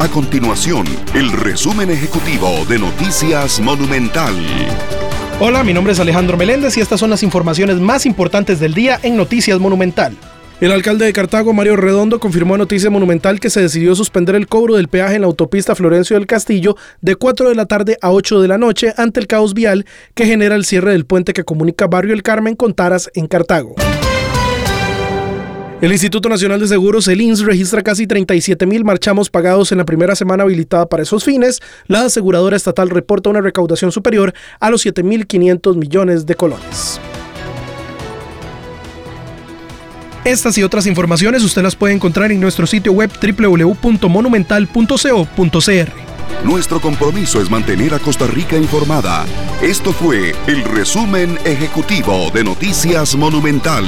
[0.00, 4.32] A continuación, el resumen ejecutivo de Noticias Monumental.
[5.40, 9.00] Hola, mi nombre es Alejandro Meléndez y estas son las informaciones más importantes del día
[9.02, 10.16] en Noticias Monumental.
[10.60, 14.46] El alcalde de Cartago, Mario Redondo, confirmó a Noticia Monumental que se decidió suspender el
[14.46, 18.12] cobro del peaje en la autopista Florencio del Castillo de 4 de la tarde a
[18.12, 19.84] 8 de la noche ante el caos vial
[20.14, 23.74] que genera el cierre del puente que comunica Barrio El Carmen con Taras en Cartago.
[25.80, 29.84] El Instituto Nacional de Seguros, el INS, registra casi 37 mil marchamos pagados en la
[29.84, 31.60] primera semana habilitada para esos fines.
[31.86, 37.00] La aseguradora estatal reporta una recaudación superior a los 7.500 millones de colones.
[40.24, 45.92] Estas y otras informaciones usted las puede encontrar en nuestro sitio web www.monumental.co.cr.
[46.44, 49.24] Nuestro compromiso es mantener a Costa Rica informada.
[49.62, 53.84] Esto fue el resumen ejecutivo de Noticias Monumental.